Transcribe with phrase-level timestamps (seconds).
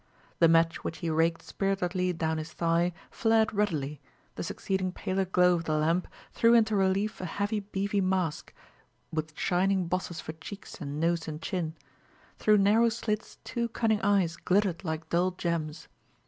[0.39, 3.99] The match which he raked spiritedly down his thigh, flared ruddily;
[4.33, 8.51] the succeeding paler glow of the lamp threw into relief a heavy beefy mask,
[9.13, 11.75] with shining bosses for cheeks and nose and chin;
[12.39, 15.87] through narrow slits two cunning eyes glittered like dull gems.